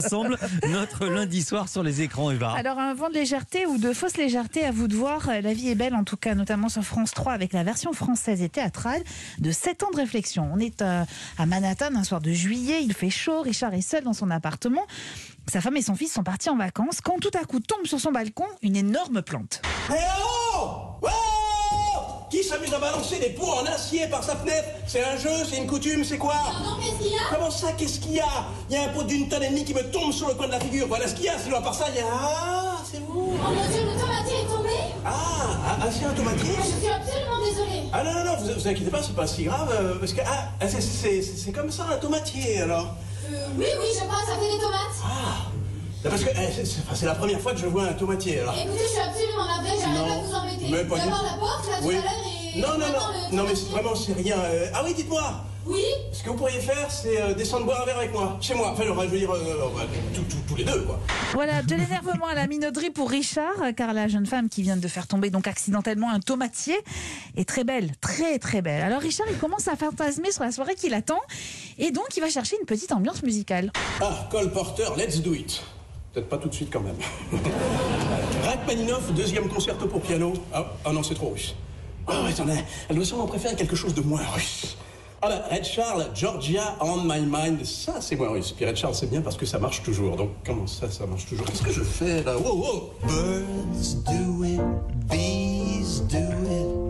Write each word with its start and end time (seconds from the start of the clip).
ensemble 0.00 0.38
notre 0.68 1.06
lundi 1.06 1.42
soir 1.42 1.68
sur 1.68 1.82
les 1.82 2.00
écrans, 2.00 2.30
Eva. 2.30 2.52
Alors 2.56 2.78
un 2.78 2.94
vent 2.94 3.08
de 3.08 3.14
légèreté 3.14 3.66
ou 3.66 3.78
de 3.78 3.92
fausse 3.92 4.16
légèreté, 4.16 4.64
à 4.64 4.70
vous 4.70 4.88
de 4.88 4.96
voir. 4.96 5.26
La 5.26 5.52
vie 5.52 5.68
est 5.68 5.74
belle, 5.74 5.94
en 5.94 6.04
tout 6.04 6.16
cas, 6.16 6.34
notamment 6.34 6.68
sur 6.68 6.82
France 6.82 7.12
3 7.12 7.32
avec 7.32 7.52
la 7.52 7.62
version 7.62 7.92
française 7.92 8.42
et 8.42 8.48
théâtrale 8.48 9.02
de 9.38 9.50
7 9.50 9.82
ans 9.82 9.90
de 9.92 9.96
réflexion. 9.96 10.50
On 10.52 10.58
est 10.58 10.80
euh, 10.82 11.04
à 11.38 11.46
Manhattan 11.46 11.94
un 11.94 12.04
soir 12.04 12.20
de 12.20 12.32
juillet, 12.32 12.82
il 12.82 12.94
fait 12.94 13.10
chaud, 13.10 13.42
Richard 13.42 13.74
est 13.74 13.82
seul 13.82 14.04
dans 14.04 14.12
son 14.12 14.30
appartement. 14.30 14.86
Sa 15.46 15.60
femme 15.60 15.76
et 15.76 15.82
son 15.82 15.94
fils 15.94 16.12
sont 16.12 16.22
partis 16.22 16.48
en 16.48 16.56
vacances 16.56 17.00
quand 17.02 17.18
tout 17.20 17.30
à 17.40 17.44
coup 17.44 17.60
tombe 17.60 17.86
sur 17.86 18.00
son 18.00 18.12
balcon 18.12 18.46
une 18.62 18.76
énorme 18.76 19.22
plante. 19.22 19.62
Oh 19.90 21.00
Oh 21.02 21.29
Qui 22.30 22.44
s'amuse 22.44 22.72
à 22.72 22.78
balancer 22.78 23.18
des 23.18 23.30
pots 23.30 23.50
en 23.60 23.66
acier 23.66 24.06
par 24.06 24.22
sa 24.22 24.36
fenêtre? 24.36 24.68
C'est 24.86 25.02
un 25.02 25.16
jeu, 25.16 25.30
c'est 25.48 25.56
une 25.56 25.66
coutume, 25.66 26.04
c'est 26.04 26.16
quoi? 26.16 26.32
Pardon, 26.34 26.76
qu'est-ce 26.80 26.98
qu'il 27.02 27.12
y 27.12 27.16
a? 27.16 27.22
Comment 27.34 27.50
ça, 27.50 27.72
qu'est-ce 27.72 27.98
qu'il 27.98 28.12
y 28.12 28.20
a? 28.20 28.46
Il 28.68 28.76
y 28.76 28.78
a 28.78 28.84
un 28.84 28.88
pot 28.90 29.02
d'une 29.02 29.28
tonne 29.28 29.42
et 29.42 29.48
demie 29.48 29.64
qui 29.64 29.74
me 29.74 29.82
tombe 29.90 30.12
sur 30.12 30.28
le 30.28 30.34
coin 30.34 30.46
de 30.46 30.52
la 30.52 30.60
figure. 30.60 30.86
Voilà 30.86 31.08
ce 31.08 31.14
qu'il 31.16 31.24
y 31.24 31.28
a, 31.28 31.36
sinon 31.40 31.56
à 31.56 31.60
part 31.62 31.74
ça, 31.74 31.86
il 31.88 31.96
y 31.96 31.98
a... 31.98 32.04
Ah, 32.08 32.76
c'est 32.88 33.00
vous 33.00 33.32
Oh 33.34 33.48
mon 33.48 33.50
dieu, 33.50 33.82
le 33.84 34.00
tomatier 34.00 34.36
est 34.42 34.46
tombé 34.46 34.70
Ah, 35.04 35.10
ah, 35.12 35.76
ah, 35.82 35.86
c'est 35.90 36.04
un 36.04 36.12
tomatier? 36.12 36.52
Je 36.56 36.80
suis 36.84 36.92
absolument 36.92 37.44
désolée. 37.44 37.82
Ah 37.92 38.04
non, 38.04 38.12
non, 38.12 38.24
non, 38.24 38.36
vous, 38.38 38.52
vous 38.60 38.68
inquiétez 38.68 38.90
pas, 38.90 39.02
c'est 39.02 39.16
pas 39.16 39.26
si 39.26 39.42
grave, 39.42 39.68
euh, 39.72 39.94
parce 39.98 40.12
que... 40.12 40.20
Ah, 40.24 40.50
ah, 40.60 40.68
c'est- 40.68 40.80
c'est 40.80 41.22
c'est 41.22 41.50
comme 41.52 41.72
ça, 41.72 41.86
un 41.92 41.96
tomatier, 41.98 42.60
alors 42.62 42.94
Euh, 43.28 43.46
oui, 43.58 43.66
oui, 43.80 43.86
je 43.92 44.04
crois, 44.06 44.20
ça 44.24 44.38
fait 44.38 44.52
des 44.52 44.58
tomates. 44.62 44.98
Ah 45.04 45.50
Parce 46.08 46.22
que 46.22 46.30
eh, 46.30 46.64
c'est- 46.94 47.06
la 47.06 47.14
première 47.16 47.40
fois 47.40 47.52
que 47.52 47.58
je 47.58 47.66
vois 47.66 47.84
un 47.84 47.92
tomatier, 47.92 48.38
alors... 48.40 48.54
Écoutez, 48.54 48.84
je 48.84 48.88
suis 48.88 49.00
absolument 49.00 49.46
navrée, 49.46 49.76
j'arrête 49.80 49.98
Non, 49.98 50.08
pas 50.08 50.22
de 50.22 50.26
vous 50.26 50.34
embêter. 50.34 50.66
mais 50.70 50.84
pas 50.84 50.96
D'abord 50.98 51.18
tout. 51.18 51.24
la 51.26 51.38
porte, 51.38 51.68
là, 51.70 51.76
tout 51.80 51.86
Oui. 51.88 51.94
à 51.96 52.00
l'heure. 52.00 52.19
Non, 52.56 52.68
non, 52.78 52.86
non, 52.88 53.36
non, 53.36 53.44
mais 53.44 53.54
vraiment, 53.70 53.94
c'est 53.94 54.12
rien. 54.12 54.36
euh, 54.38 54.66
Ah 54.74 54.82
oui, 54.84 54.92
dites-moi 54.94 55.22
Oui 55.66 55.82
Ce 56.12 56.22
que 56.22 56.30
vous 56.30 56.36
pourriez 56.36 56.60
faire, 56.60 56.90
c'est 56.90 57.20
euh, 57.20 57.34
descendre 57.34 57.64
boire 57.66 57.82
un 57.82 57.84
verre 57.84 57.98
avec 57.98 58.12
moi, 58.12 58.36
chez 58.40 58.54
moi. 58.54 58.70
Enfin, 58.72 58.82
je 58.84 59.08
veux 59.08 59.18
dire, 59.18 59.30
euh, 59.30 59.68
bah, 59.74 59.82
tous- 60.14 60.22
tous- 60.22 60.36
tous 60.48 60.56
les 60.56 60.64
deux, 60.64 60.80
quoi. 60.82 60.98
Voilà, 61.32 61.62
de 61.62 61.74
l'énervement 61.74 62.26
à 62.26 62.34
la 62.34 62.46
minauderie 62.48 62.90
pour 62.90 63.08
Richard, 63.10 63.54
car 63.76 63.92
la 63.94 64.08
jeune 64.08 64.26
femme 64.26 64.48
qui 64.48 64.62
vient 64.62 64.76
de 64.76 64.88
faire 64.88 65.06
tomber 65.06 65.30
donc 65.30 65.46
accidentellement 65.46 66.10
un 66.10 66.18
tomatier 66.20 66.76
est 67.36 67.48
très 67.48 67.62
belle, 67.62 67.92
très 68.00 68.38
très 68.40 68.62
belle. 68.62 68.82
Alors 68.82 69.00
Richard, 69.00 69.26
il 69.30 69.38
commence 69.38 69.68
à 69.68 69.76
fantasmer 69.76 70.32
sur 70.32 70.42
la 70.42 70.50
soirée 70.50 70.74
qui 70.74 70.88
l'attend, 70.88 71.20
et 71.78 71.92
donc 71.92 72.06
il 72.16 72.20
va 72.20 72.28
chercher 72.30 72.56
une 72.60 72.66
petite 72.66 72.90
ambiance 72.92 73.22
musicale. 73.22 73.70
Ah, 74.00 74.26
Cole 74.30 74.50
Porter, 74.50 74.86
let's 74.96 75.20
do 75.20 75.34
it. 75.34 75.62
Peut-être 76.12 76.28
pas 76.28 76.38
tout 76.38 76.48
de 76.48 76.54
suite 76.54 76.70
quand 76.72 76.80
même. 76.80 76.96
Rachmaninoff, 78.44 79.12
deuxième 79.12 79.48
concerto 79.48 79.86
pour 79.86 80.00
piano. 80.00 80.32
Ah, 80.52 80.66
ah 80.84 80.92
non, 80.92 81.02
c'est 81.04 81.14
trop 81.14 81.28
russe. 81.28 81.54
Ah 82.06 82.22
ouais, 82.22 82.30
attendez, 82.30 82.54
elle 82.88 82.96
doit 82.96 83.04
sûrement 83.04 83.26
préférer 83.26 83.54
quelque 83.54 83.76
chose 83.76 83.94
de 83.94 84.02
moins 84.02 84.22
russe. 84.34 84.76
Ah 85.22 85.28
bah, 85.28 85.42
Red 85.50 85.64
Charles, 85.64 86.06
Georgia 86.14 86.76
on 86.80 87.02
my 87.04 87.20
mind, 87.20 87.64
ça 87.64 88.00
c'est 88.00 88.16
moins 88.16 88.30
russe. 88.30 88.52
Puis 88.52 88.64
Red 88.64 88.76
Charles 88.76 88.94
c'est 88.94 89.10
bien 89.10 89.20
parce 89.20 89.36
que 89.36 89.44
ça 89.44 89.58
marche 89.58 89.82
toujours. 89.82 90.16
Donc 90.16 90.30
comment 90.46 90.66
ça, 90.66 90.90
ça 90.90 91.06
marche 91.06 91.26
toujours? 91.26 91.46
Qu'est-ce 91.46 91.62
que 91.62 91.72
je 91.72 91.82
fais 91.82 92.22
là? 92.22 92.38
Wow, 92.38 92.56
wow 92.56 92.90
Birds 93.06 93.94
do 94.06 94.44
it, 94.44 94.60
bees 95.08 96.00
do 96.08 96.18
it. 96.18 96.89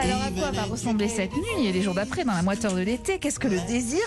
Alors 0.00 0.22
à 0.22 0.30
quoi 0.30 0.52
va 0.52 0.62
ressembler 0.62 1.08
cette 1.08 1.32
nuit 1.32 1.66
et 1.66 1.72
les 1.72 1.82
jours 1.82 1.94
d'après 1.94 2.24
dans 2.24 2.32
la 2.32 2.42
moiteur 2.42 2.72
de 2.72 2.80
l'été? 2.80 3.18
Qu'est-ce 3.18 3.40
que 3.40 3.48
le 3.48 3.58
désir? 3.66 4.00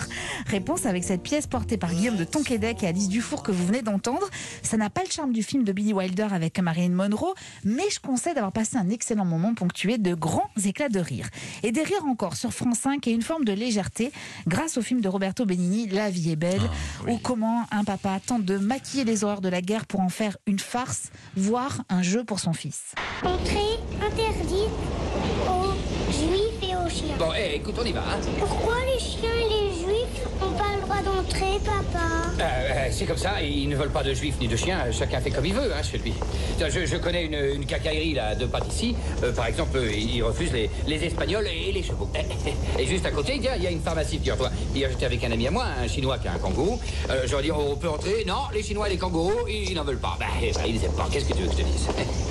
Réponse 0.46 0.86
avec 0.86 1.04
cette 1.04 1.22
pièce 1.22 1.46
portée 1.46 1.76
par 1.76 1.92
Guillaume 1.92 2.16
de 2.16 2.24
Tonquédec 2.24 2.82
et 2.82 2.86
Alice 2.86 3.10
Dufour 3.10 3.42
que 3.42 3.52
vous 3.52 3.66
venez 3.66 3.82
d'entendre. 3.82 4.26
Ça 4.62 4.78
n'a 4.78 4.88
pas 4.88 5.02
le 5.02 5.10
charme 5.10 5.34
du 5.34 5.42
film 5.42 5.64
de 5.64 5.72
Billy 5.72 5.92
Wilder 5.92 6.28
avec 6.30 6.58
Marilyn 6.58 6.94
Monroe, 6.94 7.34
mais 7.64 7.82
je 7.92 8.00
conseille 8.00 8.32
d'avoir 8.32 8.52
passé 8.52 8.78
un 8.78 8.88
excellent 8.88 9.26
moment 9.26 9.52
ponctué 9.52 9.98
de 9.98 10.14
grands 10.14 10.48
éclats 10.64 10.88
de 10.88 10.98
rire. 10.98 11.28
Et 11.62 11.72
des 11.72 11.82
rires 11.82 12.06
encore 12.06 12.36
sur 12.36 12.54
France 12.54 12.78
5 12.78 13.06
et 13.08 13.10
une 13.10 13.22
forme 13.22 13.44
de 13.44 13.52
légèreté 13.52 14.12
grâce 14.46 14.78
au 14.78 14.82
film 14.82 15.02
de 15.02 15.08
Roberto 15.10 15.44
Benigni 15.44 15.88
La 15.88 16.08
vie 16.08 16.30
est 16.30 16.36
belle, 16.36 16.62
ou 17.06 17.18
comment 17.18 17.66
un 17.70 17.84
papa 17.84 18.18
tente 18.24 18.46
de 18.46 18.56
maquiller 18.56 19.04
les 19.04 19.24
horreurs 19.24 19.42
de 19.42 19.50
la 19.50 19.60
guerre 19.60 19.84
pour 19.84 20.00
en 20.00 20.08
faire 20.08 20.38
une 20.46 20.58
farce, 20.58 21.10
voire 21.36 21.82
un 21.90 22.00
jeu 22.00 22.24
pour 22.24 22.40
son 22.40 22.54
fils. 22.54 22.94
Entrée 23.22 23.78
interdite 24.00 24.70
aux 25.48 25.72
juifs 26.12 26.62
et 26.62 26.76
aux 26.76 26.88
chiens. 26.88 27.11
Bon, 27.22 27.30
eh, 27.38 27.54
écoute, 27.54 27.76
on 27.80 27.84
y 27.84 27.92
va. 27.92 28.00
Hein. 28.00 28.18
Pourquoi 28.40 28.74
les 28.92 28.98
chiens 28.98 29.30
et 29.30 29.48
les 29.48 29.70
juifs 29.78 30.26
n'ont 30.40 30.50
pas 30.58 30.74
le 30.74 30.82
droit 30.82 30.96
d'entrer, 31.02 31.60
papa 31.64 32.00
Euh, 32.40 32.42
euh, 32.42 32.88
c'est 32.90 33.04
comme 33.04 33.16
ça, 33.16 33.40
ils 33.40 33.68
ne 33.68 33.76
veulent 33.76 33.92
pas 33.92 34.02
de 34.02 34.12
juifs 34.12 34.34
ni 34.40 34.48
de 34.48 34.56
chiens, 34.56 34.86
chacun 34.90 35.20
fait 35.20 35.30
comme 35.30 35.46
il 35.46 35.54
veut 35.54 35.72
hein, 35.72 35.82
chez 35.84 35.98
lui. 35.98 36.14
Je, 36.58 36.84
je 36.84 36.96
connais 36.96 37.26
une, 37.26 37.38
une 37.60 37.64
cacaillerie 37.64 38.14
là, 38.14 38.34
de 38.34 38.46
pâtisserie, 38.46 38.96
Euh, 39.22 39.30
par 39.32 39.46
exemple, 39.46 39.78
ils 39.96 40.20
refusent 40.24 40.52
les, 40.52 40.68
les 40.88 41.04
espagnols 41.04 41.46
et 41.46 41.70
les 41.70 41.84
chevaux. 41.84 42.08
Et 42.76 42.86
juste 42.86 43.06
à 43.06 43.12
côté, 43.12 43.36
il 43.36 43.42
y 43.44 43.48
a, 43.48 43.56
il 43.56 43.62
y 43.62 43.68
a 43.68 43.70
une 43.70 43.82
pharmacie, 43.82 44.18
figure-toi. 44.18 44.50
Hier, 44.74 44.90
j'étais 44.90 45.06
avec 45.06 45.22
un 45.22 45.30
ami 45.30 45.46
à 45.46 45.52
moi, 45.52 45.64
un 45.80 45.86
chinois 45.86 46.18
qui 46.18 46.26
a 46.26 46.32
un 46.32 46.38
kangourou. 46.38 46.80
Euh, 47.08 47.22
J'aurais 47.28 47.44
dit, 47.44 47.52
on 47.52 47.76
peut 47.76 47.88
entrer? 47.88 48.24
Non, 48.26 48.50
les 48.52 48.64
chinois 48.64 48.88
et 48.88 48.92
les 48.94 48.98
kangourous, 48.98 49.46
ils, 49.48 49.74
n'en 49.74 49.84
veulent 49.84 49.98
pas. 50.00 50.16
Bah, 50.18 50.26
eh 50.42 50.50
ben, 50.50 50.62
ils 50.66 50.74
les 50.74 50.84
aiment 50.86 50.96
pas, 50.96 51.06
qu'est-ce 51.12 51.26
que 51.26 51.34
tu 51.34 51.42
veux 51.42 51.48
que 51.48 51.52
je 51.52 51.58
te 51.58 51.62
dise? 51.62 51.86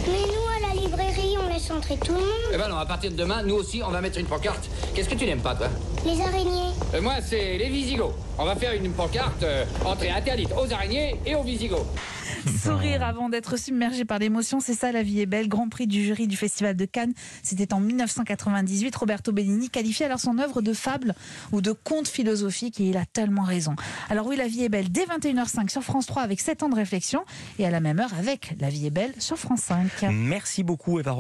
Mais 0.08 0.26
nous, 0.28 0.68
à 0.68 0.68
la 0.68 0.71
librairie, 0.92 1.38
on 1.42 1.48
laisse 1.48 1.72
entrer 1.72 1.98
tout 1.98 2.14
le 2.14 2.20
monde. 2.20 2.52
Eh 2.54 2.58
ben 2.58 2.68
non, 2.68 2.78
à 2.78 2.86
partir 2.86 3.12
de 3.12 3.16
demain, 3.16 3.44
nous 3.44 3.56
aussi, 3.56 3.82
on 3.84 3.90
va 3.90 4.02
mettre 4.02 4.20
une 4.20 4.26
pancarte. 4.26 4.70
Qu'est-ce 4.94 5.10
que 5.10 5.16
tu 5.16 5.26
n'aimes 5.26 5.42
pas, 5.42 5.56
toi? 5.56 5.68
Les 6.06 6.20
araignées. 6.20 6.72
Euh, 6.96 7.02
Moi, 7.02 7.16
c'est 7.22 7.58
les 7.58 7.70
Visigoths. 7.70 8.16
On 8.40 8.46
va 8.46 8.56
faire 8.56 8.74
une 8.74 8.92
pancarte 8.92 9.44
euh, 9.44 9.66
entrée 9.86 10.10
interdite 10.10 10.50
aux 10.52 10.72
araignées 10.74 11.20
et 11.26 11.36
aux 11.36 11.44
Visigoths. 11.44 11.86
Sourire 12.64 13.04
avant 13.04 13.30
d'être 13.30 13.58
submergé 13.58 14.04
par 14.04 14.18
l'émotion, 14.18 14.60
c'est 14.60 14.74
ça 14.74 14.92
la 14.92 15.04
vie 15.04 15.22
est 15.22 15.26
belle. 15.28 15.48
Grand 15.48 15.70
prix 15.70 15.86
du 15.86 16.04
jury 16.04 16.28
du 16.28 16.38
Festival 16.38 16.76
de 16.76 16.86
Cannes, 16.86 17.14
c'était 17.44 17.72
en 17.74 17.80
1998. 17.80 18.96
Roberto 18.96 19.32
Benigni 19.32 19.70
qualifiait 19.70 20.08
alors 20.08 20.20
son 20.20 20.40
œuvre 20.40 20.62
de 20.62 20.74
fable 20.74 21.14
ou 21.52 21.62
de 21.62 21.72
conte 21.72 22.08
philosophique 22.08 22.80
et 22.80 22.86
il 22.86 22.98
a 22.98 23.06
tellement 23.06 23.44
raison. 23.44 23.76
Alors 24.10 24.26
oui, 24.26 24.38
la 24.38 24.48
vie 24.48 24.64
est 24.64 24.70
belle 24.70 24.92
dès 24.92 25.06
21h05 25.06 25.70
sur 25.70 25.84
France 25.84 26.08
3 26.08 26.24
avec 26.24 26.40
7 26.40 26.64
ans 26.64 26.70
de 26.70 26.76
réflexion 26.76 27.24
et 27.60 27.66
à 27.66 27.70
la 27.70 27.80
même 27.80 28.00
heure 28.00 28.14
avec 28.18 28.56
La 28.60 28.70
vie 28.70 28.88
est 28.88 28.92
belle 28.92 29.14
sur 29.20 29.38
France 29.38 29.62
5. 29.62 30.08
Merci 30.12 30.64
beaucoup, 30.64 31.00
Eva. 31.00 31.12